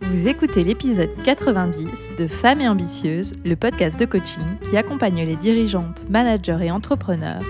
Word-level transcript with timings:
Vous 0.00 0.26
écoutez 0.26 0.64
l'épisode 0.64 1.10
90 1.24 1.86
de 2.18 2.26
Femmes 2.26 2.60
et 2.60 2.68
Ambitieuses, 2.68 3.32
le 3.44 3.56
podcast 3.56 3.98
de 3.98 4.04
coaching 4.04 4.58
qui 4.68 4.76
accompagne 4.76 5.24
les 5.24 5.36
dirigeantes, 5.36 6.08
managers 6.08 6.58
et 6.62 6.70
entrepreneurs 6.70 7.42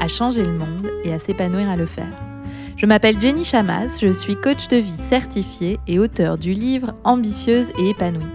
à 0.00 0.08
changer 0.08 0.42
le 0.42 0.52
monde 0.52 0.90
et 1.04 1.12
à 1.12 1.18
s'épanouir 1.18 1.70
à 1.70 1.76
le 1.76 1.86
faire. 1.86 2.12
Je 2.76 2.86
m'appelle 2.86 3.20
Jenny 3.20 3.44
Chamas, 3.44 3.98
je 4.00 4.12
suis 4.12 4.36
coach 4.36 4.68
de 4.68 4.76
vie 4.76 4.90
certifiée 5.08 5.78
et 5.86 5.98
auteur 5.98 6.38
du 6.38 6.52
livre 6.52 6.94
Ambitieuse 7.04 7.70
et 7.78 7.90
épanouie. 7.90 8.26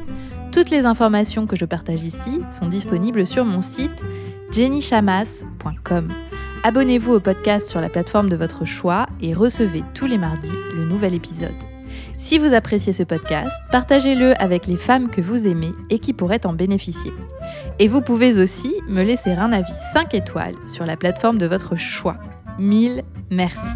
Toutes 0.51 0.69
les 0.69 0.85
informations 0.85 1.45
que 1.45 1.55
je 1.55 1.65
partage 1.65 2.03
ici 2.03 2.41
sont 2.51 2.67
disponibles 2.67 3.27
sur 3.27 3.45
mon 3.45 3.61
site 3.61 4.03
jennychamas.com. 4.51 6.07
Abonnez-vous 6.63 7.13
au 7.13 7.19
podcast 7.19 7.69
sur 7.69 7.81
la 7.81 7.89
plateforme 7.89 8.29
de 8.29 8.35
votre 8.35 8.65
choix 8.65 9.07
et 9.21 9.33
recevez 9.33 9.83
tous 9.93 10.07
les 10.07 10.17
mardis 10.17 10.55
le 10.75 10.85
nouvel 10.85 11.13
épisode. 11.13 11.76
Si 12.17 12.37
vous 12.37 12.53
appréciez 12.53 12.93
ce 12.93 13.03
podcast, 13.03 13.55
partagez-le 13.71 14.33
avec 14.41 14.67
les 14.67 14.77
femmes 14.77 15.09
que 15.09 15.21
vous 15.21 15.47
aimez 15.47 15.71
et 15.89 15.99
qui 15.99 16.13
pourraient 16.13 16.45
en 16.45 16.53
bénéficier. 16.53 17.11
Et 17.79 17.87
vous 17.87 18.01
pouvez 18.01 18.39
aussi 18.39 18.73
me 18.87 19.03
laisser 19.03 19.31
un 19.31 19.51
avis 19.51 19.73
5 19.93 20.13
étoiles 20.13 20.55
sur 20.67 20.85
la 20.85 20.97
plateforme 20.97 21.37
de 21.37 21.45
votre 21.45 21.75
choix. 21.75 22.17
Mille 22.59 23.03
merci. 23.29 23.75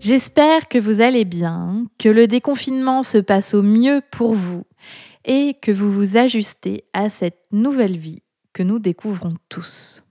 J'espère 0.00 0.68
que 0.68 0.78
vous 0.78 1.02
allez 1.02 1.24
bien, 1.24 1.84
que 1.98 2.08
le 2.08 2.26
déconfinement 2.26 3.02
se 3.02 3.18
passe 3.18 3.54
au 3.54 3.62
mieux 3.62 4.00
pour 4.10 4.34
vous 4.34 4.64
et 5.24 5.54
que 5.60 5.70
vous 5.70 5.92
vous 5.92 6.16
ajustez 6.16 6.84
à 6.92 7.08
cette 7.08 7.38
nouvelle 7.52 7.98
vie 7.98 8.22
que 8.52 8.62
nous 8.62 8.78
découvrons 8.78 9.34
tous. 9.48 10.02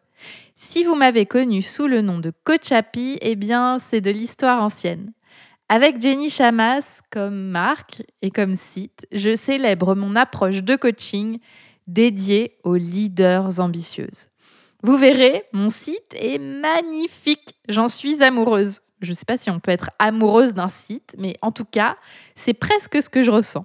Si 0.56 0.82
vous 0.82 0.96
m'avez 0.96 1.24
connu 1.24 1.62
sous 1.62 1.86
le 1.86 2.00
nom 2.00 2.18
de 2.18 2.32
Coach 2.42 2.72
Happy, 2.72 3.16
eh 3.20 3.36
bien, 3.36 3.78
c'est 3.78 4.00
de 4.00 4.10
l'histoire 4.10 4.60
ancienne. 4.60 5.12
Avec 5.68 6.02
Jenny 6.02 6.30
Chamas 6.30 7.00
comme 7.12 7.50
marque 7.50 8.02
et 8.22 8.32
comme 8.32 8.56
site, 8.56 9.06
je 9.12 9.36
célèbre 9.36 9.94
mon 9.94 10.16
approche 10.16 10.64
de 10.64 10.74
coaching 10.74 11.38
dédiée 11.86 12.58
aux 12.64 12.74
leaders 12.74 13.60
ambitieuses. 13.60 14.31
Vous 14.82 14.96
verrez, 14.96 15.44
mon 15.52 15.70
site 15.70 16.14
est 16.14 16.38
magnifique. 16.38 17.54
J'en 17.68 17.88
suis 17.88 18.22
amoureuse. 18.22 18.80
Je 19.00 19.10
ne 19.10 19.16
sais 19.16 19.24
pas 19.24 19.38
si 19.38 19.50
on 19.50 19.60
peut 19.60 19.70
être 19.70 19.90
amoureuse 19.98 20.54
d'un 20.54 20.68
site, 20.68 21.14
mais 21.18 21.36
en 21.40 21.52
tout 21.52 21.64
cas, 21.64 21.96
c'est 22.34 22.54
presque 22.54 23.00
ce 23.00 23.08
que 23.08 23.22
je 23.22 23.30
ressens. 23.30 23.64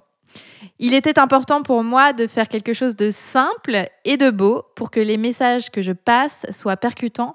Il 0.78 0.94
était 0.94 1.18
important 1.18 1.62
pour 1.62 1.82
moi 1.82 2.12
de 2.12 2.26
faire 2.26 2.48
quelque 2.48 2.72
chose 2.72 2.94
de 2.94 3.10
simple 3.10 3.88
et 4.04 4.16
de 4.16 4.30
beau 4.30 4.64
pour 4.76 4.90
que 4.90 5.00
les 5.00 5.16
messages 5.16 5.70
que 5.70 5.82
je 5.82 5.92
passe 5.92 6.46
soient 6.50 6.76
percutants 6.76 7.34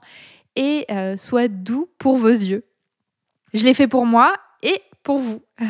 et 0.56 0.86
euh, 0.92 1.18
soient 1.18 1.48
doux 1.48 1.90
pour 1.98 2.18
vos 2.18 2.28
yeux. 2.28 2.66
Je 3.54 3.66
l'ai 3.66 3.74
fait 3.74 3.88
pour 3.88 4.06
moi 4.06 4.34
et 4.62 4.82
pour 5.04 5.20
vous. 5.20 5.42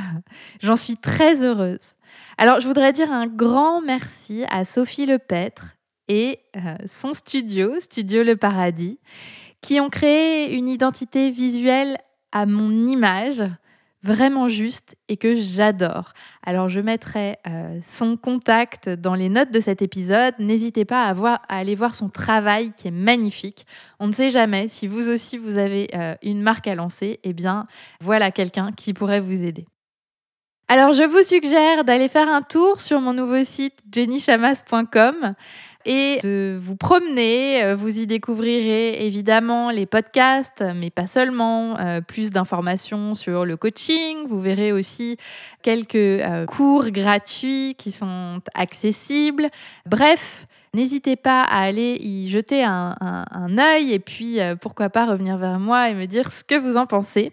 J'en 0.61 0.75
suis 0.75 0.97
très 0.97 1.43
heureuse. 1.43 1.95
Alors, 2.37 2.59
je 2.59 2.67
voudrais 2.67 2.93
dire 2.93 3.11
un 3.11 3.25
grand 3.25 3.81
merci 3.81 4.45
à 4.49 4.65
Sophie 4.65 5.07
Lepêtre 5.07 5.77
et 6.07 6.39
euh, 6.55 6.75
son 6.87 7.13
studio, 7.13 7.79
Studio 7.79 8.23
Le 8.23 8.35
Paradis, 8.35 8.99
qui 9.61 9.79
ont 9.79 9.89
créé 9.89 10.53
une 10.53 10.67
identité 10.67 11.31
visuelle 11.31 11.97
à 12.31 12.45
mon 12.45 12.85
image 12.87 13.43
vraiment 14.03 14.49
juste 14.49 14.97
et 15.07 15.15
que 15.15 15.35
j'adore. 15.35 16.13
Alors 16.45 16.67
je 16.67 16.81
mettrai 16.81 17.37
euh, 17.47 17.79
son 17.81 18.17
contact 18.17 18.89
dans 18.89 19.15
les 19.15 19.29
notes 19.29 19.51
de 19.51 19.61
cet 19.61 19.81
épisode. 19.81 20.33
N'hésitez 20.39 20.83
pas 20.83 21.05
à, 21.05 21.41
aller 21.47 21.75
voir 21.75 21.95
son 21.95 22.09
travail 22.09 22.71
qui 22.71 22.89
est 22.89 22.91
magnifique. 22.91 23.65
On 23.99 24.07
ne 24.07 24.13
sait 24.13 24.29
jamais 24.29 24.67
si 24.67 24.87
vous 24.87 25.09
aussi 25.09 25.37
vous 25.37 25.57
avez 25.57 25.87
euh, 25.95 26.15
une 26.21 26.41
marque 26.41 26.67
à 26.67 26.75
lancer, 26.75 27.19
eh 27.23 27.33
bien 27.33 27.65
voilà 28.01 28.31
quelqu'un 28.31 28.71
qui 28.73 28.93
pourrait 28.93 29.21
vous 29.21 29.41
aider. 29.41 29.65
Alors 30.67 30.93
je 30.93 31.03
vous 31.03 31.23
suggère 31.23 31.83
d'aller 31.83 32.07
faire 32.07 32.27
un 32.27 32.41
tour 32.41 32.81
sur 32.81 32.99
mon 32.99 33.13
nouveau 33.13 33.43
site 33.43 33.79
jennychamas.com 33.93 35.33
et 35.85 36.19
de 36.23 36.57
vous 36.61 36.75
promener. 36.75 37.63
Euh, 37.63 37.75
vous 37.75 37.99
y 37.99 38.07
découvrirez 38.07 39.05
évidemment 39.05 39.71
les 39.71 39.85
podcasts, 39.85 40.63
mais 40.75 40.89
pas 40.89 41.07
seulement, 41.07 41.79
euh, 41.79 42.01
plus 42.01 42.31
d'informations 42.31 43.15
sur 43.15 43.45
le 43.45 43.57
coaching. 43.57 44.27
Vous 44.27 44.41
verrez 44.41 44.71
aussi 44.71 45.17
quelques 45.61 45.95
euh, 45.95 46.45
cours 46.45 46.89
gratuits 46.89 47.75
qui 47.77 47.91
sont 47.91 48.41
accessibles. 48.53 49.49
Bref, 49.85 50.47
N'hésitez 50.75 51.15
pas 51.15 51.43
à 51.43 51.61
aller 51.61 51.99
y 52.01 52.27
jeter 52.29 52.63
un, 52.63 52.95
un 52.99 53.57
œil 53.59 53.93
et 53.93 53.99
puis 53.99 54.39
pourquoi 54.59 54.89
pas 54.89 55.05
revenir 55.05 55.37
vers 55.37 55.59
moi 55.59 55.89
et 55.89 55.93
me 55.93 56.07
dire 56.07 56.31
ce 56.31 56.43
que 56.43 56.55
vous 56.55 56.77
en 56.77 56.87
pensez. 56.87 57.31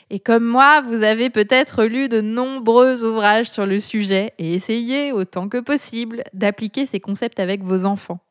Et 0.09 0.21
comme 0.21 0.45
moi, 0.45 0.79
vous 0.79 1.03
avez 1.03 1.29
peut-être 1.29 1.83
lu 1.83 2.07
de 2.07 2.21
nombreux 2.21 3.03
ouvrages 3.03 3.51
sur 3.51 3.65
le 3.65 3.79
sujet 3.79 4.33
et 4.37 4.53
essayé 4.53 5.11
autant 5.11 5.49
que 5.49 5.59
possible 5.59 6.23
d'appliquer 6.33 6.85
ces 6.85 7.01
concepts 7.01 7.41
avec 7.41 7.61
vos 7.63 7.83
enfants 7.83 8.21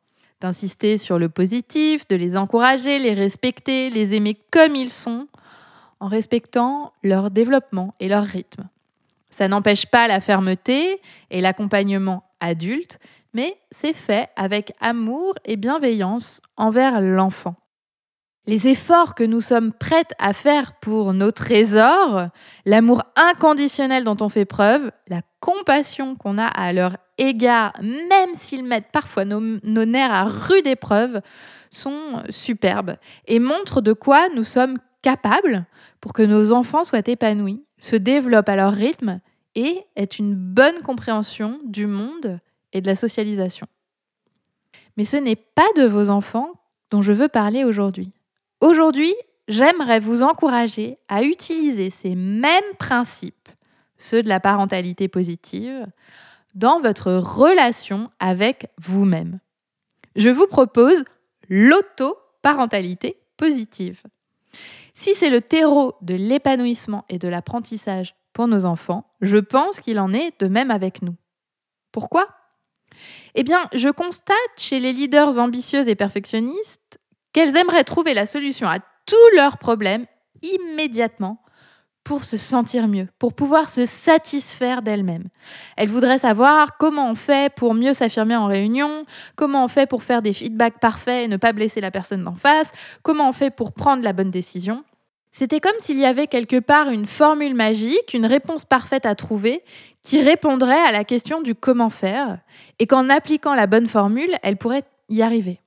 d'insister 0.40 0.98
sur 0.98 1.18
le 1.18 1.28
positif, 1.28 2.06
de 2.08 2.16
les 2.16 2.36
encourager, 2.36 2.98
les 2.98 3.14
respecter, 3.14 3.90
les 3.90 4.14
aimer 4.14 4.36
comme 4.50 4.74
ils 4.74 4.92
sont, 4.92 5.28
en 6.00 6.08
respectant 6.08 6.92
leur 7.02 7.30
développement 7.30 7.94
et 8.00 8.08
leur 8.08 8.24
rythme. 8.24 8.68
Ça 9.30 9.48
n'empêche 9.48 9.86
pas 9.86 10.08
la 10.08 10.20
fermeté 10.20 11.00
et 11.30 11.40
l'accompagnement 11.40 12.24
adulte, 12.40 12.98
mais 13.32 13.56
c'est 13.70 13.94
fait 13.94 14.28
avec 14.36 14.72
amour 14.80 15.34
et 15.44 15.56
bienveillance 15.56 16.40
envers 16.56 17.00
l'enfant. 17.00 17.54
Les 18.48 18.68
efforts 18.68 19.16
que 19.16 19.24
nous 19.24 19.40
sommes 19.40 19.72
prêtes 19.72 20.12
à 20.20 20.32
faire 20.32 20.74
pour 20.74 21.12
nos 21.12 21.32
trésors, 21.32 22.28
l'amour 22.64 23.02
inconditionnel 23.16 24.04
dont 24.04 24.16
on 24.20 24.28
fait 24.28 24.44
preuve, 24.44 24.92
la 25.08 25.22
compassion 25.40 26.14
qu'on 26.14 26.38
a 26.38 26.46
à 26.46 26.72
leur 26.72 26.96
égard, 27.18 27.72
même 27.82 28.34
s'ils 28.34 28.64
mettent 28.64 28.92
parfois 28.92 29.24
nos, 29.24 29.40
nerfs 29.40 30.12
à 30.12 30.24
rude 30.24 30.66
épreuve, 30.68 31.22
sont 31.70 32.22
superbes 32.30 32.94
et 33.26 33.40
montrent 33.40 33.80
de 33.80 33.92
quoi 33.92 34.28
nous 34.28 34.44
sommes 34.44 34.78
capables 35.02 35.66
pour 36.00 36.12
que 36.12 36.22
nos 36.22 36.52
enfants 36.52 36.84
soient 36.84 37.00
épanouis, 37.04 37.64
se 37.78 37.96
développent 37.96 38.48
à 38.48 38.56
leur 38.56 38.72
rythme 38.72 39.20
et 39.56 39.80
aient 39.96 40.04
une 40.04 40.36
bonne 40.36 40.82
compréhension 40.82 41.58
du 41.64 41.88
monde 41.88 42.38
et 42.72 42.80
de 42.80 42.86
la 42.86 42.94
socialisation. 42.94 43.66
Mais 44.96 45.04
ce 45.04 45.16
n'est 45.16 45.36
pas 45.36 45.66
de 45.76 45.84
vos 45.84 46.10
enfants 46.10 46.52
dont 46.90 47.02
je 47.02 47.12
veux 47.12 47.28
parler 47.28 47.64
aujourd'hui. 47.64 48.12
Aujourd'hui, 48.60 49.14
j'aimerais 49.48 50.00
vous 50.00 50.22
encourager 50.22 50.98
à 51.08 51.22
utiliser 51.22 51.90
ces 51.90 52.14
mêmes 52.14 52.74
principes, 52.78 53.48
ceux 53.98 54.22
de 54.22 54.28
la 54.28 54.40
parentalité 54.40 55.08
positive, 55.08 55.86
dans 56.54 56.80
votre 56.80 57.12
relation 57.12 58.10
avec 58.18 58.68
vous-même. 58.78 59.40
Je 60.16 60.30
vous 60.30 60.46
propose 60.46 61.04
l'auto-parentalité 61.48 63.18
positive. 63.36 64.02
Si 64.94 65.14
c'est 65.14 65.28
le 65.28 65.42
terreau 65.42 65.94
de 66.00 66.14
l'épanouissement 66.14 67.04
et 67.10 67.18
de 67.18 67.28
l'apprentissage 67.28 68.14
pour 68.32 68.48
nos 68.48 68.64
enfants, 68.64 69.06
je 69.20 69.36
pense 69.36 69.80
qu'il 69.80 70.00
en 70.00 70.14
est 70.14 70.40
de 70.40 70.48
même 70.48 70.70
avec 70.70 71.02
nous. 71.02 71.14
Pourquoi? 71.92 72.26
Eh 73.34 73.42
bien, 73.42 73.68
je 73.74 73.90
constate 73.90 74.36
chez 74.56 74.80
les 74.80 74.94
leaders 74.94 75.38
ambitieuses 75.38 75.88
et 75.88 75.94
perfectionnistes 75.94 76.95
qu'elles 77.36 77.54
aimeraient 77.54 77.84
trouver 77.84 78.14
la 78.14 78.24
solution 78.24 78.66
à 78.66 78.78
tous 79.04 79.36
leurs 79.36 79.58
problèmes 79.58 80.06
immédiatement, 80.40 81.42
pour 82.02 82.24
se 82.24 82.38
sentir 82.38 82.88
mieux, 82.88 83.08
pour 83.18 83.34
pouvoir 83.34 83.68
se 83.68 83.84
satisfaire 83.84 84.80
d'elle-même. 84.80 85.24
Elle 85.76 85.90
voudrait 85.90 86.18
savoir 86.18 86.78
comment 86.78 87.10
on 87.10 87.14
fait 87.14 87.52
pour 87.54 87.74
mieux 87.74 87.92
s'affirmer 87.92 88.36
en 88.36 88.46
réunion, 88.46 89.04
comment 89.34 89.64
on 89.64 89.68
fait 89.68 89.86
pour 89.86 90.02
faire 90.02 90.22
des 90.22 90.32
feedbacks 90.32 90.80
parfaits 90.80 91.24
et 91.24 91.28
ne 91.28 91.36
pas 91.36 91.52
blesser 91.52 91.82
la 91.82 91.90
personne 91.90 92.24
d'en 92.24 92.36
face, 92.36 92.72
comment 93.02 93.28
on 93.28 93.32
fait 93.32 93.50
pour 93.50 93.72
prendre 93.72 94.02
la 94.02 94.14
bonne 94.14 94.30
décision. 94.30 94.82
C'était 95.30 95.60
comme 95.60 95.78
s'il 95.78 95.98
y 95.98 96.06
avait 96.06 96.28
quelque 96.28 96.60
part 96.60 96.88
une 96.88 97.06
formule 97.06 97.54
magique, 97.54 98.14
une 98.14 98.24
réponse 98.24 98.64
parfaite 98.64 99.04
à 99.04 99.14
trouver 99.14 99.62
qui 100.02 100.22
répondrait 100.22 100.80
à 100.86 100.92
la 100.92 101.04
question 101.04 101.42
du 101.42 101.54
comment 101.54 101.90
faire 101.90 102.38
et 102.78 102.86
qu'en 102.86 103.10
appliquant 103.10 103.54
la 103.54 103.66
bonne 103.66 103.88
formule, 103.88 104.34
elle 104.42 104.56
pourrait 104.56 104.84
y 105.10 105.20
arriver. 105.20 105.60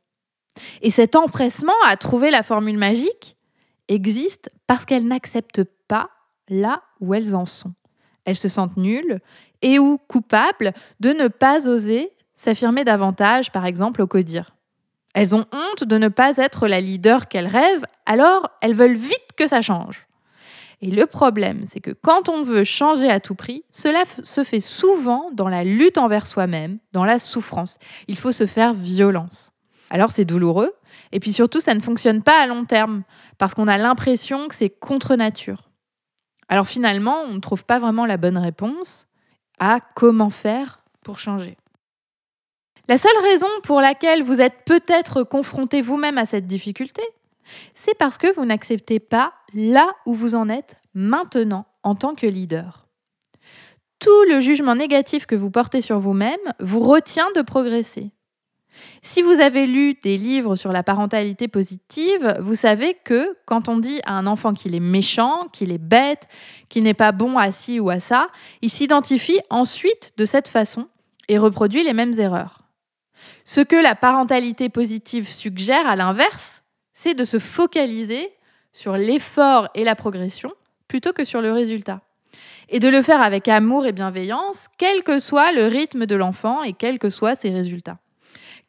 Et 0.81 0.91
cet 0.91 1.15
empressement 1.15 1.73
à 1.85 1.97
trouver 1.97 2.31
la 2.31 2.43
formule 2.43 2.77
magique 2.77 3.35
existe 3.87 4.49
parce 4.67 4.85
qu'elle 4.85 5.07
n'accepte 5.07 5.63
pas 5.87 6.09
là 6.47 6.83
où 6.99 7.13
elles 7.13 7.35
en 7.35 7.45
sont. 7.45 7.73
Elles 8.25 8.37
se 8.37 8.47
sentent 8.47 8.77
nulles 8.77 9.19
et 9.61 9.79
ou 9.79 9.97
coupables 9.97 10.73
de 10.99 11.09
ne 11.09 11.27
pas 11.27 11.67
oser 11.67 12.11
s'affirmer 12.35 12.85
davantage, 12.85 13.51
par 13.51 13.65
exemple 13.65 14.01
au 14.01 14.07
codir. 14.07 14.55
Elles 15.13 15.35
ont 15.35 15.45
honte 15.51 15.83
de 15.83 15.97
ne 15.97 16.07
pas 16.07 16.37
être 16.37 16.67
la 16.67 16.79
leader 16.79 17.27
qu'elles 17.27 17.47
rêvent, 17.47 17.85
alors 18.05 18.49
elles 18.61 18.75
veulent 18.75 18.95
vite 18.95 19.33
que 19.35 19.47
ça 19.47 19.61
change. 19.61 20.07
Et 20.81 20.91
le 20.91 21.05
problème, 21.05 21.63
c'est 21.65 21.81
que 21.81 21.91
quand 21.91 22.29
on 22.29 22.43
veut 22.43 22.63
changer 22.63 23.09
à 23.09 23.19
tout 23.19 23.35
prix, 23.35 23.63
cela 23.71 24.03
se 24.23 24.45
fait 24.45 24.61
souvent 24.61 25.29
dans 25.33 25.49
la 25.49 25.65
lutte 25.65 25.97
envers 25.97 26.25
soi-même, 26.25 26.79
dans 26.93 27.03
la 27.03 27.19
souffrance. 27.19 27.77
Il 28.07 28.17
faut 28.17 28.31
se 28.31 28.45
faire 28.45 28.73
violence. 28.73 29.51
Alors 29.89 30.11
c'est 30.11 30.25
douloureux, 30.25 30.73
et 31.11 31.19
puis 31.19 31.33
surtout, 31.33 31.61
ça 31.61 31.73
ne 31.73 31.79
fonctionne 31.79 32.21
pas 32.21 32.41
à 32.41 32.45
long 32.45 32.65
terme, 32.65 33.03
parce 33.37 33.53
qu'on 33.53 33.67
a 33.67 33.77
l'impression 33.77 34.47
que 34.47 34.55
c'est 34.55 34.69
contre 34.69 35.15
nature. 35.15 35.69
Alors 36.47 36.67
finalement, 36.67 37.21
on 37.27 37.35
ne 37.35 37.39
trouve 37.39 37.65
pas 37.65 37.79
vraiment 37.79 38.05
la 38.05 38.17
bonne 38.17 38.37
réponse 38.37 39.07
à 39.59 39.79
comment 39.95 40.29
faire 40.29 40.81
pour 41.03 41.19
changer. 41.19 41.57
La 42.87 42.97
seule 42.97 43.11
raison 43.21 43.47
pour 43.63 43.81
laquelle 43.81 44.23
vous 44.23 44.41
êtes 44.41 44.65
peut-être 44.65 45.23
confronté 45.23 45.81
vous-même 45.81 46.17
à 46.17 46.25
cette 46.25 46.47
difficulté, 46.47 47.03
c'est 47.75 47.97
parce 47.97 48.17
que 48.17 48.33
vous 48.33 48.45
n'acceptez 48.45 48.99
pas 48.99 49.33
là 49.53 49.87
où 50.05 50.13
vous 50.13 50.35
en 50.35 50.49
êtes 50.49 50.77
maintenant 50.93 51.65
en 51.83 51.95
tant 51.95 52.15
que 52.15 52.27
leader. 52.27 52.87
Tout 53.99 54.23
le 54.29 54.39
jugement 54.39 54.75
négatif 54.75 55.25
que 55.25 55.35
vous 55.35 55.51
portez 55.51 55.81
sur 55.81 55.99
vous-même 55.99 56.39
vous 56.59 56.79
retient 56.79 57.29
de 57.35 57.41
progresser. 57.41 58.11
Si 59.01 59.21
vous 59.21 59.39
avez 59.39 59.65
lu 59.65 59.95
des 59.95 60.17
livres 60.17 60.55
sur 60.55 60.71
la 60.71 60.83
parentalité 60.83 61.47
positive, 61.47 62.37
vous 62.39 62.55
savez 62.55 62.95
que 63.03 63.35
quand 63.45 63.67
on 63.67 63.77
dit 63.77 64.01
à 64.05 64.13
un 64.13 64.27
enfant 64.27 64.53
qu'il 64.53 64.75
est 64.75 64.79
méchant, 64.79 65.47
qu'il 65.51 65.71
est 65.71 65.77
bête, 65.77 66.27
qu'il 66.69 66.83
n'est 66.83 66.93
pas 66.93 67.11
bon 67.11 67.37
à 67.37 67.51
ci 67.51 67.79
ou 67.79 67.89
à 67.89 67.99
ça, 67.99 68.27
il 68.61 68.69
s'identifie 68.69 69.39
ensuite 69.49 70.13
de 70.17 70.25
cette 70.25 70.47
façon 70.47 70.87
et 71.27 71.37
reproduit 71.37 71.83
les 71.83 71.93
mêmes 71.93 72.17
erreurs. 72.19 72.61
Ce 73.45 73.61
que 73.61 73.75
la 73.75 73.95
parentalité 73.95 74.69
positive 74.69 75.29
suggère 75.29 75.87
à 75.87 75.95
l'inverse, 75.95 76.63
c'est 76.93 77.13
de 77.13 77.23
se 77.25 77.39
focaliser 77.39 78.29
sur 78.73 78.97
l'effort 78.97 79.69
et 79.75 79.83
la 79.83 79.95
progression 79.95 80.51
plutôt 80.87 81.13
que 81.13 81.25
sur 81.25 81.41
le 81.41 81.51
résultat. 81.51 82.01
Et 82.69 82.79
de 82.79 82.87
le 82.87 83.01
faire 83.01 83.21
avec 83.21 83.47
amour 83.47 83.85
et 83.85 83.91
bienveillance, 83.91 84.67
quel 84.77 85.03
que 85.03 85.19
soit 85.19 85.51
le 85.51 85.65
rythme 85.65 86.05
de 86.05 86.15
l'enfant 86.15 86.61
et 86.63 86.73
quels 86.73 86.99
que 86.99 87.09
soient 87.09 87.35
ses 87.35 87.49
résultats. 87.49 87.97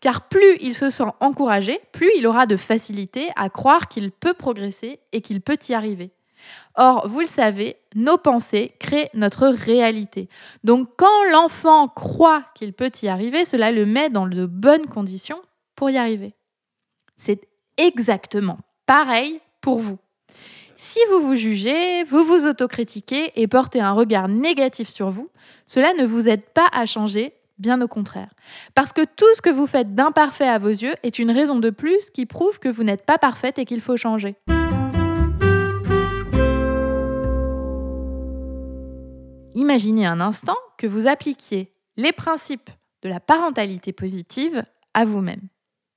Car 0.01 0.29
plus 0.29 0.57
il 0.61 0.75
se 0.75 0.91
sent 0.91 1.05
encouragé, 1.21 1.81
plus 1.93 2.11
il 2.17 2.27
aura 2.27 2.47
de 2.47 2.57
facilité 2.57 3.31
à 3.37 3.51
croire 3.51 3.89
qu'il 3.89 4.11
peut 4.11 4.35
progresser 4.35 5.01
et 5.13 5.21
qu'il 5.21 5.41
peut 5.41 5.59
y 5.69 5.75
arriver. 5.75 6.11
Or, 6.75 7.07
vous 7.09 7.21
le 7.21 7.27
savez, 7.27 7.77
nos 7.95 8.17
pensées 8.17 8.73
créent 8.79 9.11
notre 9.13 9.49
réalité. 9.49 10.29
Donc 10.65 10.89
quand 10.97 11.31
l'enfant 11.33 11.89
croit 11.89 12.45
qu'il 12.55 12.73
peut 12.73 12.91
y 13.03 13.09
arriver, 13.09 13.45
cela 13.45 13.73
le 13.73 13.85
met 13.85 14.09
dans 14.09 14.27
de 14.27 14.47
bonnes 14.47 14.87
conditions 14.87 15.41
pour 15.77 15.91
y 15.91 15.99
arriver. 15.99 16.35
C'est 17.19 17.47
exactement 17.77 18.59
pareil 18.87 19.41
pour 19.61 19.81
vous. 19.81 19.99
Si 20.77 20.99
vous 21.11 21.21
vous 21.21 21.35
jugez, 21.35 22.05
vous 22.05 22.25
vous 22.25 22.47
autocritiquez 22.47 23.33
et 23.37 23.47
portez 23.47 23.83
un 23.83 23.93
regard 23.93 24.29
négatif 24.29 24.89
sur 24.89 25.11
vous, 25.11 25.29
cela 25.67 25.93
ne 25.93 26.07
vous 26.07 26.27
aide 26.27 26.45
pas 26.55 26.69
à 26.73 26.87
changer 26.87 27.35
Bien 27.61 27.83
au 27.83 27.89
contraire. 27.89 28.33
Parce 28.75 28.95
que 28.95 29.05
tout 29.05 29.35
ce 29.37 29.43
que 29.43 29.51
vous 29.51 29.67
faites 29.67 29.95
d'imparfait 29.95 30.49
à 30.49 30.59
vos 30.59 30.71
yeux 30.71 30.95
est 31.03 31.19
une 31.19 31.31
raison 31.31 31.59
de 31.59 31.69
plus 31.69 32.09
qui 32.09 32.25
prouve 32.25 32.59
que 32.59 32.71
vous 32.71 32.85
n'êtes 32.85 33.05
pas 33.05 33.19
parfaite 33.19 33.59
et 33.59 33.67
qu'il 33.67 33.83
faut 33.83 33.99
changer. 33.99 34.35
Imaginez 39.55 40.07
un 40.07 40.23
instant 40.23 40.57
que 40.79 40.87
vous 40.87 41.07
appliquiez 41.07 41.75
les 41.99 42.13
principes 42.13 42.71
de 43.03 43.11
la 43.11 43.21
parentalité 43.21 43.93
positive 43.93 44.65
à 44.95 45.05
vous-même. 45.05 45.43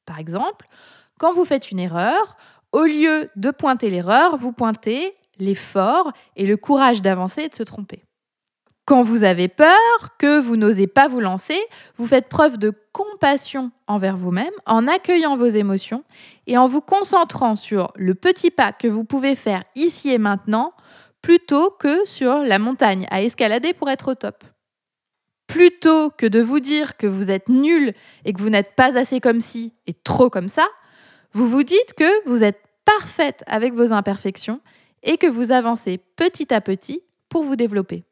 Par 0.05 0.19
exemple, 0.19 0.67
quand 1.17 1.33
vous 1.33 1.45
faites 1.45 1.71
une 1.71 1.79
erreur, 1.79 2.35
au 2.73 2.83
lieu 2.83 3.29
de 3.37 3.51
pointer 3.51 3.89
l'erreur, 3.89 4.35
vous 4.35 4.51
pointez 4.51 5.15
l'effort 5.39 6.11
et 6.35 6.45
le 6.45 6.57
courage 6.57 7.01
d'avancer 7.01 7.43
et 7.43 7.49
de 7.49 7.55
se 7.55 7.63
tromper. 7.63 8.03
Quand 8.85 9.01
vous 9.01 9.23
avez 9.23 9.47
peur, 9.47 9.77
que 10.17 10.41
vous 10.41 10.57
n'osez 10.57 10.87
pas 10.87 11.07
vous 11.07 11.21
lancer, 11.21 11.57
vous 11.95 12.05
faites 12.05 12.27
preuve 12.27 12.57
de 12.57 12.73
compassion 12.91 13.71
envers 13.87 14.17
vous-même 14.17 14.51
en 14.65 14.89
accueillant 14.89 15.37
vos 15.37 15.47
émotions 15.47 16.03
et 16.47 16.57
en 16.57 16.67
vous 16.67 16.81
concentrant 16.81 17.55
sur 17.55 17.93
le 17.95 18.13
petit 18.13 18.51
pas 18.51 18.73
que 18.73 18.89
vous 18.89 19.05
pouvez 19.05 19.35
faire 19.35 19.63
ici 19.75 20.09
et 20.09 20.17
maintenant 20.17 20.73
plutôt 21.21 21.69
que 21.71 22.05
sur 22.05 22.39
la 22.39 22.59
montagne 22.59 23.07
à 23.09 23.21
escalader 23.21 23.73
pour 23.73 23.89
être 23.89 24.11
au 24.11 24.15
top. 24.15 24.43
Plutôt 25.47 26.09
que 26.09 26.25
de 26.25 26.41
vous 26.41 26.59
dire 26.59 26.97
que 26.97 27.07
vous 27.07 27.31
êtes 27.31 27.47
nul 27.47 27.93
et 28.25 28.33
que 28.33 28.41
vous 28.41 28.49
n'êtes 28.49 28.75
pas 28.75 28.97
assez 28.97 29.21
comme 29.21 29.39
ci 29.39 29.73
et 29.87 29.93
trop 29.93 30.29
comme 30.29 30.49
ça, 30.49 30.67
vous 31.31 31.47
vous 31.47 31.63
dites 31.63 31.93
que 31.95 32.27
vous 32.27 32.43
êtes 32.43 32.61
parfaite 32.83 33.45
avec 33.47 33.73
vos 33.73 33.93
imperfections 33.93 34.59
et 35.03 35.17
que 35.17 35.27
vous 35.27 35.51
avancez 35.51 35.97
petit 35.97 36.53
à 36.53 36.59
petit 36.59 37.01
pour 37.29 37.45
vous 37.45 37.55
développer. 37.55 38.03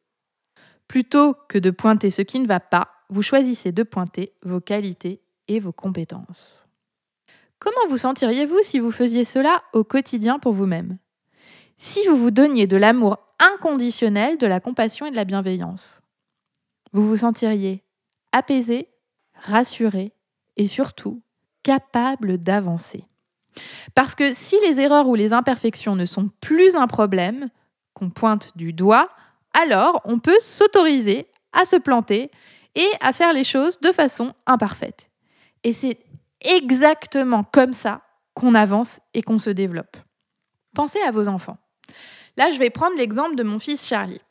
Plutôt 0.92 1.36
que 1.48 1.58
de 1.58 1.72
pointer 1.72 2.12
ce 2.12 2.22
qui 2.22 2.38
ne 2.38 2.48
va 2.48 2.60
pas, 2.60 2.90
vous 3.08 3.22
choisissez 3.22 3.72
de 3.72 3.84
pointer 3.84 4.34
vos 4.44 4.60
qualités 4.60 5.22
et 5.48 5.62
vos 5.62 5.72
compétences. 5.72 6.68
Comment 7.60 7.88
vous 7.88 7.98
sentiriez-vous 7.98 8.62
si 8.62 8.78
vous 8.78 8.92
faisiez 8.92 9.24
cela 9.24 9.64
au 9.72 9.86
quotidien 9.86 10.38
pour 10.38 10.52
vous-même? 10.52 10.98
Si 11.78 12.06
vous 12.10 12.18
vous 12.18 12.30
donniez 12.30 12.68
de 12.68 12.76
l'amour 12.76 13.20
inconditionnel, 13.40 14.38
de 14.38 14.46
la 14.46 14.60
compassion 14.60 15.06
et 15.06 15.12
de 15.12 15.16
la 15.16 15.24
bienveillance 15.24 16.02
Vous 16.92 17.08
vous 17.08 17.16
sentiriez 17.16 17.86
apaisé, 18.34 18.90
rassuré 19.34 20.12
et 20.58 20.68
surtout 20.68 21.22
capable 21.64 22.38
d'avancer. 22.38 23.06
Parce 23.96 24.14
que 24.14 24.34
si 24.34 24.58
les 24.68 24.82
erreurs 24.82 25.08
ou 25.08 25.16
les 25.16 25.32
imperfections 25.32 25.96
ne 25.96 26.04
sont 26.04 26.32
plus 26.42 26.76
un 26.76 26.88
problème, 26.88 27.50
qu'on 27.94 28.10
pointe 28.10 28.52
du 28.58 28.74
doigt, 28.74 29.10
alors 29.60 30.02
on 30.06 30.20
peut 30.20 30.40
s'autoriser 30.40 31.28
à 31.54 31.66
se 31.66 31.76
planter 31.76 32.32
et 32.76 32.88
à 33.02 33.14
faire 33.14 33.34
les 33.34 33.44
choses 33.44 33.80
de 33.82 33.92
façon 33.92 34.34
imparfaite. 34.46 35.10
Et 35.64 35.74
c'est 35.74 36.00
exactement 36.42 37.44
comme 37.44 37.74
ça 37.74 38.02
qu'on 38.34 38.56
avance 38.56 39.00
et 39.14 39.22
qu'on 39.22 39.40
se 39.40 39.50
développe. 39.50 39.98
Pensez 40.74 41.02
à 41.02 41.12
vos 41.12 41.28
enfants. 41.28 41.58
Là, 42.38 42.52
je 42.52 42.60
vais 42.60 42.70
prendre 42.70 42.98
l'exemple 42.98 43.36
de 43.36 43.44
mon 43.44 43.60
fils 43.60 43.86
Charlie. 43.86 44.22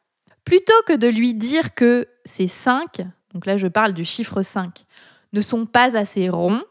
Plutôt 0.44 0.72
que 0.86 0.94
de 0.94 1.06
lui 1.06 1.34
dire 1.34 1.74
que 1.74 2.08
ces 2.24 2.48
5, 2.48 3.02
donc 3.34 3.46
là 3.46 3.56
je 3.56 3.66
parle 3.66 3.92
du 3.92 4.04
chiffre 4.04 4.42
5, 4.42 4.84
ne 5.32 5.40
sont 5.40 5.66
pas 5.66 5.96
assez 5.96 6.28
ronds 6.28 6.64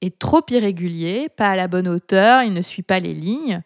et 0.00 0.10
trop 0.10 0.42
irréguliers, 0.50 1.28
pas 1.28 1.50
à 1.50 1.56
la 1.56 1.68
bonne 1.68 1.86
hauteur, 1.86 2.42
il 2.42 2.52
ne 2.52 2.62
suit 2.62 2.82
pas 2.82 2.98
les 2.98 3.14
lignes, 3.14 3.62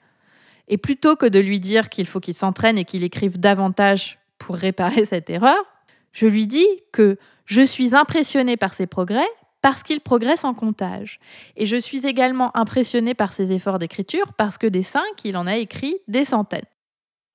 et 0.68 0.76
plutôt 0.76 1.16
que 1.16 1.26
de 1.26 1.38
lui 1.38 1.58
dire 1.58 1.88
qu'il 1.88 2.06
faut 2.06 2.20
qu'il 2.20 2.34
s'entraîne 2.34 2.76
et 2.76 2.84
qu'il 2.84 3.02
écrive 3.02 3.40
davantage 3.40 4.18
pour 4.38 4.56
réparer 4.56 5.04
cette 5.06 5.30
erreur, 5.30 5.64
je 6.12 6.26
lui 6.26 6.46
dis 6.46 6.68
que 6.92 7.18
je 7.44 7.62
suis 7.62 7.94
impressionnée 7.94 8.56
par 8.56 8.74
ses 8.74 8.86
progrès 8.86 9.28
parce 9.62 9.82
qu'il 9.82 10.00
progresse 10.00 10.44
en 10.44 10.54
comptage. 10.54 11.18
Et 11.56 11.66
je 11.66 11.76
suis 11.76 12.06
également 12.06 12.56
impressionnée 12.56 13.14
par 13.14 13.32
ses 13.32 13.52
efforts 13.52 13.78
d'écriture 13.78 14.32
parce 14.34 14.58
que 14.58 14.66
des 14.66 14.82
cinq, 14.82 15.24
il 15.24 15.36
en 15.36 15.46
a 15.46 15.56
écrit 15.56 15.96
des 16.08 16.24
centaines. 16.24 16.64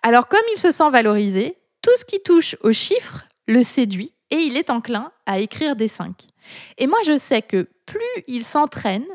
Alors 0.01 0.27
comme 0.27 0.39
il 0.53 0.59
se 0.59 0.71
sent 0.71 0.89
valorisé, 0.91 1.57
tout 1.81 1.91
ce 1.97 2.05
qui 2.05 2.21
touche 2.21 2.55
aux 2.61 2.71
chiffres 2.71 3.25
le 3.47 3.63
séduit 3.63 4.13
et 4.29 4.37
il 4.37 4.57
est 4.57 4.69
enclin 4.69 5.11
à 5.25 5.39
écrire 5.39 5.75
des 5.75 5.87
cinq. 5.87 6.27
Et 6.77 6.87
moi 6.87 6.99
je 7.05 7.17
sais 7.17 7.41
que 7.41 7.67
plus 7.85 8.23
il 8.27 8.45
s'entraîne 8.45 9.05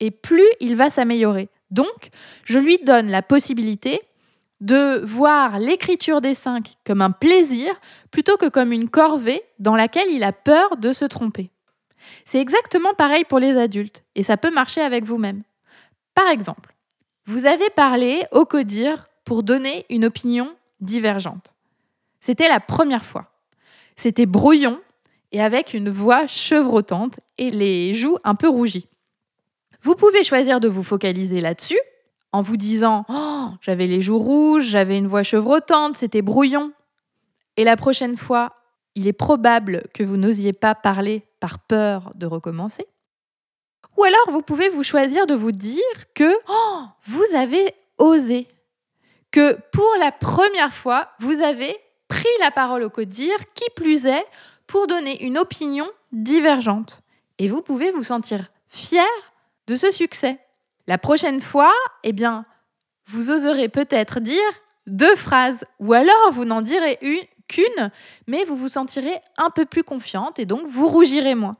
et 0.00 0.10
plus 0.10 0.48
il 0.60 0.76
va 0.76 0.90
s'améliorer. 0.90 1.48
Donc 1.70 2.10
je 2.44 2.58
lui 2.58 2.78
donne 2.78 3.10
la 3.10 3.22
possibilité 3.22 4.00
de 4.60 5.00
voir 5.04 5.58
l'écriture 5.58 6.20
des 6.20 6.34
cinq 6.34 6.76
comme 6.84 7.02
un 7.02 7.10
plaisir 7.10 7.72
plutôt 8.10 8.36
que 8.36 8.48
comme 8.48 8.72
une 8.72 8.90
corvée 8.90 9.42
dans 9.58 9.76
laquelle 9.76 10.10
il 10.10 10.22
a 10.22 10.32
peur 10.32 10.76
de 10.76 10.92
se 10.92 11.04
tromper. 11.04 11.50
C'est 12.24 12.40
exactement 12.40 12.94
pareil 12.94 13.24
pour 13.24 13.38
les 13.38 13.56
adultes 13.56 14.04
et 14.14 14.22
ça 14.22 14.36
peut 14.36 14.52
marcher 14.52 14.80
avec 14.80 15.04
vous-même. 15.04 15.42
Par 16.14 16.28
exemple, 16.28 16.74
vous 17.26 17.46
avez 17.46 17.70
parlé 17.70 18.24
au 18.32 18.44
CODIR 18.44 19.06
pour 19.24 19.42
donner 19.42 19.86
une 19.88 20.04
opinion 20.04 20.54
divergente. 20.80 21.54
C'était 22.20 22.48
la 22.48 22.60
première 22.60 23.04
fois. 23.04 23.32
C'était 23.96 24.26
brouillon 24.26 24.80
et 25.32 25.40
avec 25.40 25.74
une 25.74 25.90
voix 25.90 26.26
chevrotante 26.26 27.20
et 27.38 27.50
les 27.50 27.94
joues 27.94 28.18
un 28.24 28.34
peu 28.34 28.48
rougies. 28.48 28.88
Vous 29.82 29.94
pouvez 29.94 30.24
choisir 30.24 30.60
de 30.60 30.68
vous 30.68 30.82
focaliser 30.82 31.40
là-dessus 31.40 31.78
en 32.32 32.42
vous 32.42 32.56
disant 32.56 33.04
oh, 33.08 33.48
j'avais 33.60 33.86
les 33.86 34.00
joues 34.00 34.18
rouges, 34.18 34.64
j'avais 34.64 34.98
une 34.98 35.06
voix 35.06 35.22
chevrotante, 35.22 35.96
c'était 35.96 36.22
brouillon. 36.22 36.72
Et 37.56 37.64
la 37.64 37.76
prochaine 37.76 38.16
fois, 38.16 38.54
il 38.94 39.06
est 39.06 39.12
probable 39.12 39.84
que 39.94 40.02
vous 40.02 40.16
n'osiez 40.16 40.52
pas 40.52 40.74
parler 40.74 41.26
par 41.40 41.58
peur 41.58 42.12
de 42.14 42.26
recommencer. 42.26 42.86
Ou 43.96 44.04
alors 44.04 44.30
vous 44.30 44.42
pouvez 44.42 44.68
vous 44.68 44.82
choisir 44.82 45.26
de 45.26 45.34
vous 45.34 45.52
dire 45.52 45.82
que 46.14 46.32
oh, 46.48 46.82
vous 47.06 47.36
avez 47.36 47.74
osé, 47.98 48.48
que 49.30 49.58
pour 49.72 49.90
la 49.98 50.12
première 50.12 50.72
fois, 50.72 51.10
vous 51.18 51.40
avez 51.40 51.76
pris 52.08 52.28
la 52.40 52.50
parole 52.50 52.82
au 52.82 52.90
codir, 52.90 53.34
qui 53.54 53.68
plus 53.76 54.06
est, 54.06 54.24
pour 54.66 54.86
donner 54.86 55.24
une 55.24 55.38
opinion 55.38 55.88
divergente. 56.12 57.00
Et 57.38 57.48
vous 57.48 57.62
pouvez 57.62 57.90
vous 57.90 58.02
sentir 58.02 58.50
fier 58.68 59.06
de 59.66 59.76
ce 59.76 59.90
succès. 59.90 60.38
La 60.90 60.98
prochaine 60.98 61.40
fois, 61.40 61.72
eh 62.02 62.12
bien, 62.12 62.44
vous 63.06 63.30
oserez 63.30 63.68
peut-être 63.68 64.18
dire 64.18 64.42
deux 64.88 65.14
phrases, 65.14 65.64
ou 65.78 65.92
alors 65.92 66.32
vous 66.32 66.44
n'en 66.44 66.62
direz 66.62 66.98
une 67.00 67.22
qu'une, 67.46 67.92
mais 68.26 68.42
vous 68.42 68.56
vous 68.56 68.68
sentirez 68.68 69.14
un 69.38 69.50
peu 69.50 69.66
plus 69.66 69.84
confiante 69.84 70.40
et 70.40 70.46
donc 70.46 70.66
vous 70.66 70.88
rougirez 70.88 71.36
moins. 71.36 71.58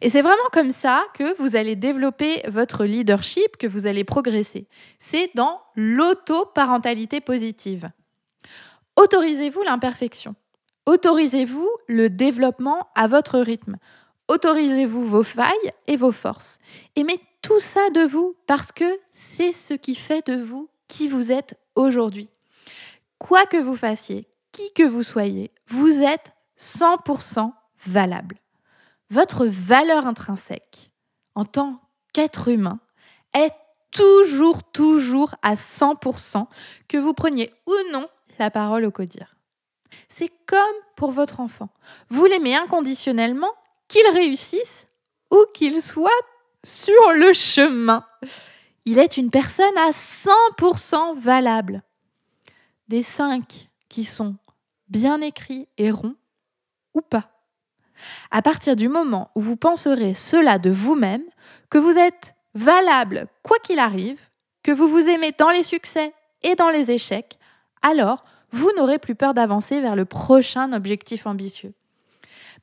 Et 0.00 0.08
c'est 0.08 0.22
vraiment 0.22 0.48
comme 0.50 0.72
ça 0.72 1.04
que 1.12 1.36
vous 1.36 1.56
allez 1.56 1.76
développer 1.76 2.40
votre 2.48 2.86
leadership, 2.86 3.58
que 3.58 3.66
vous 3.66 3.84
allez 3.84 4.02
progresser. 4.02 4.66
C'est 4.98 5.30
dans 5.34 5.60
l'auto-parentalité 5.74 7.20
positive. 7.20 7.90
Autorisez-vous 8.96 9.60
l'imperfection. 9.60 10.36
Autorisez-vous 10.86 11.68
le 11.86 12.08
développement 12.08 12.88
à 12.94 13.08
votre 13.08 13.40
rythme. 13.40 13.76
Autorisez-vous 14.28 15.04
vos 15.04 15.22
failles 15.22 15.72
et 15.86 15.98
vos 15.98 16.12
forces. 16.12 16.58
Tout 17.44 17.60
ça 17.60 17.90
de 17.90 18.00
vous 18.00 18.34
parce 18.46 18.72
que 18.72 18.98
c'est 19.12 19.52
ce 19.52 19.74
qui 19.74 19.94
fait 19.94 20.26
de 20.26 20.42
vous 20.42 20.70
qui 20.88 21.08
vous 21.08 21.30
êtes 21.30 21.58
aujourd'hui. 21.74 22.30
Quoi 23.18 23.44
que 23.44 23.58
vous 23.58 23.76
fassiez, 23.76 24.26
qui 24.50 24.72
que 24.72 24.82
vous 24.82 25.02
soyez, 25.02 25.52
vous 25.68 26.00
êtes 26.00 26.32
100% 26.58 27.52
valable. 27.84 28.38
Votre 29.10 29.44
valeur 29.44 30.06
intrinsèque 30.06 30.90
en 31.34 31.44
tant 31.44 31.82
qu'être 32.14 32.48
humain 32.48 32.80
est 33.34 33.52
toujours, 33.90 34.64
toujours 34.72 35.34
à 35.42 35.54
100% 35.54 36.46
que 36.88 36.96
vous 36.96 37.12
preniez 37.12 37.52
ou 37.66 37.74
non 37.92 38.08
la 38.38 38.50
parole 38.50 38.86
au 38.86 38.90
codir. 38.90 39.36
C'est 40.08 40.32
comme 40.46 40.58
pour 40.96 41.12
votre 41.12 41.40
enfant. 41.40 41.68
Vous 42.08 42.24
l'aimez 42.24 42.56
inconditionnellement, 42.56 43.52
qu'il 43.88 44.06
réussisse 44.14 44.86
ou 45.30 45.44
qu'il 45.52 45.82
soit 45.82 46.10
sur 46.64 47.12
le 47.12 47.32
chemin. 47.32 48.04
Il 48.84 48.98
est 48.98 49.16
une 49.16 49.30
personne 49.30 49.76
à 49.78 49.90
100% 49.90 51.16
valable. 51.16 51.82
Des 52.88 53.02
cinq 53.02 53.68
qui 53.88 54.04
sont 54.04 54.36
bien 54.88 55.20
écrits 55.20 55.68
et 55.78 55.90
ronds 55.90 56.16
ou 56.94 57.00
pas. 57.00 57.30
À 58.30 58.42
partir 58.42 58.76
du 58.76 58.88
moment 58.88 59.30
où 59.34 59.40
vous 59.40 59.56
penserez 59.56 60.14
cela 60.14 60.58
de 60.58 60.70
vous-même, 60.70 61.24
que 61.70 61.78
vous 61.78 61.96
êtes 61.96 62.34
valable 62.54 63.28
quoi 63.42 63.58
qu'il 63.58 63.78
arrive, 63.78 64.20
que 64.62 64.72
vous 64.72 64.88
vous 64.88 65.08
aimez 65.08 65.32
dans 65.38 65.50
les 65.50 65.62
succès 65.62 66.12
et 66.42 66.54
dans 66.54 66.70
les 66.70 66.90
échecs, 66.90 67.38
alors 67.82 68.24
vous 68.50 68.70
n'aurez 68.76 68.98
plus 68.98 69.14
peur 69.14 69.34
d'avancer 69.34 69.80
vers 69.80 69.96
le 69.96 70.04
prochain 70.04 70.72
objectif 70.72 71.26
ambitieux. 71.26 71.74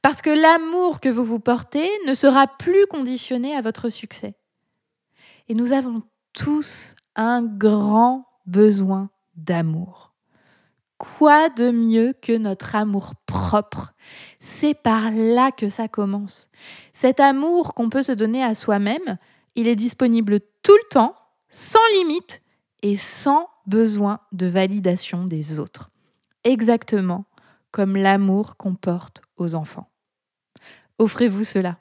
Parce 0.02 0.22
que 0.22 0.30
l'amour 0.30 1.00
que 1.00 1.10
vous 1.10 1.24
vous 1.24 1.40
portez 1.40 1.90
ne 2.08 2.14
sera 2.14 2.48
plus 2.48 2.88
conditionné 2.88 3.56
à 3.56 3.62
votre 3.62 3.90
succès. 3.90 4.36
Et 5.48 5.54
nous 5.54 5.72
avons 5.72 6.02
tous 6.34 6.96
un 7.16 7.44
grand 7.44 8.26
besoin 8.46 9.10
d'amour. 9.36 10.14
Quoi 10.98 11.50
de 11.50 11.72
mieux 11.72 12.14
que 12.20 12.38
notre 12.38 12.76
amour 12.76 13.14
propre? 13.26 13.94
C'est 14.40 14.74
par 14.74 15.12
là 15.12 15.52
que 15.52 15.70
ça 15.70 15.88
commence. 15.88 16.50
Cet 16.94 17.20
amour 17.20 17.74
qu'on 17.74 17.90
peut 17.90 18.04
se 18.04 18.12
donner 18.12 18.44
à 18.44 18.56
soi-même, 18.56 19.18
il 19.56 19.68
est 19.68 19.76
disponible 19.76 20.40
tout 20.64 20.76
le 20.76 20.90
temps, 20.90 21.16
sans 21.50 21.80
limite 21.96 22.42
et 22.82 22.98
sans 22.98 23.48
besoin 23.68 24.20
de 24.32 24.48
validation 24.48 25.26
des 25.26 25.60
autres. 25.60 25.90
Exactement 26.44 27.26
comme 27.72 27.96
l'amour 27.96 28.58
qu'on 28.58 28.76
porte 28.76 29.22
aux 29.38 29.56
enfants. 29.56 29.91
Offrez-vous 31.02 31.44
cela. 31.44 31.80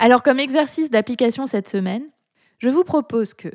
Alors 0.00 0.24
comme 0.24 0.40
exercice 0.40 0.90
d'application 0.90 1.46
cette 1.46 1.68
semaine, 1.68 2.02
je 2.58 2.68
vous 2.68 2.82
propose 2.82 3.32
que 3.32 3.46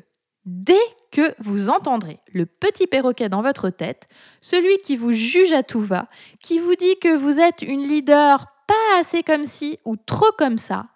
dès 0.46 0.74
que 1.12 1.36
vous 1.40 1.70
entendrez 1.70 2.22
le 2.32 2.46
petit 2.46 2.88
perroquet 2.88 3.28
dans 3.28 3.42
votre 3.42 3.72
tête, 3.72 4.08
celui 4.40 4.78
qui 4.78 4.96
vous 4.96 5.12
juge 5.12 5.52
à 5.52 5.64
tout 5.64 5.82
va, 5.82 6.08
qui 6.40 6.60
vous 6.60 6.76
dit 6.76 6.98
que 6.98 7.14
vous 7.14 7.40
êtes 7.40 7.62
une 7.62 7.82
leader 7.82 8.48
pas 8.66 9.00
assez 9.02 9.22
comme 9.22 9.46
ci 9.46 9.80
ou 9.84 9.98
trop 9.98 10.32
comme 10.38 10.58
ça, 10.58 10.88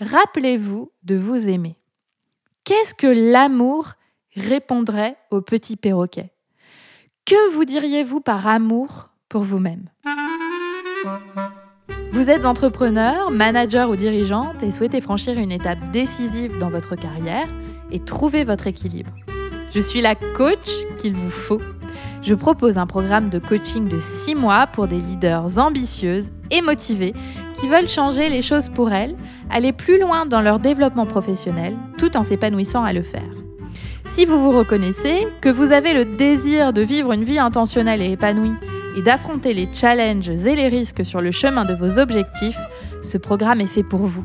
rappelez-vous 0.00 0.92
de 1.04 1.16
vous 1.16 1.48
aimer. 1.48 1.78
Qu'est-ce 2.64 2.92
que 2.92 3.06
l'amour 3.06 3.94
répondrait 4.36 5.16
au 5.30 5.40
petit 5.40 5.76
perroquet? 5.76 6.30
Que 7.28 7.52
vous 7.52 7.66
diriez-vous 7.66 8.20
par 8.20 8.46
amour 8.46 9.10
pour 9.28 9.42
vous-même? 9.42 9.90
Vous 12.10 12.30
êtes 12.30 12.46
entrepreneur, 12.46 13.30
manager 13.30 13.90
ou 13.90 13.96
dirigeante 13.96 14.62
et 14.62 14.72
souhaitez 14.72 15.02
franchir 15.02 15.38
une 15.38 15.52
étape 15.52 15.90
décisive 15.92 16.58
dans 16.58 16.70
votre 16.70 16.96
carrière 16.96 17.46
et 17.90 18.00
trouver 18.00 18.44
votre 18.44 18.66
équilibre. 18.66 19.10
Je 19.74 19.80
suis 19.80 20.00
la 20.00 20.14
coach 20.14 20.70
qu'il 20.96 21.12
vous 21.12 21.28
faut. 21.28 21.60
Je 22.22 22.32
propose 22.32 22.78
un 22.78 22.86
programme 22.86 23.28
de 23.28 23.38
coaching 23.38 23.86
de 23.86 24.00
6 24.00 24.34
mois 24.34 24.66
pour 24.66 24.88
des 24.88 24.98
leaders 24.98 25.58
ambitieuses 25.58 26.30
et 26.50 26.62
motivées 26.62 27.12
qui 27.60 27.68
veulent 27.68 27.90
changer 27.90 28.30
les 28.30 28.40
choses 28.40 28.70
pour 28.70 28.90
elles, 28.90 29.14
aller 29.50 29.74
plus 29.74 30.00
loin 30.00 30.24
dans 30.24 30.40
leur 30.40 30.60
développement 30.60 31.04
professionnel, 31.04 31.76
tout 31.98 32.16
en 32.16 32.22
s'épanouissant 32.22 32.84
à 32.84 32.94
le 32.94 33.02
faire. 33.02 33.47
Si 34.14 34.24
vous 34.24 34.42
vous 34.42 34.50
reconnaissez, 34.50 35.28
que 35.40 35.48
vous 35.48 35.72
avez 35.72 35.94
le 35.94 36.04
désir 36.04 36.72
de 36.72 36.82
vivre 36.82 37.12
une 37.12 37.24
vie 37.24 37.38
intentionnelle 37.38 38.02
et 38.02 38.12
épanouie 38.12 38.54
et 38.96 39.02
d'affronter 39.02 39.54
les 39.54 39.68
challenges 39.72 40.28
et 40.28 40.56
les 40.56 40.68
risques 40.68 41.06
sur 41.06 41.20
le 41.20 41.30
chemin 41.30 41.64
de 41.64 41.74
vos 41.74 42.00
objectifs, 42.00 42.58
ce 43.00 43.16
programme 43.16 43.60
est 43.60 43.66
fait 43.66 43.84
pour 43.84 44.00
vous. 44.00 44.24